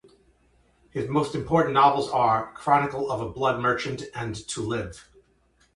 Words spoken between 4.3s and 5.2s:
"To Live".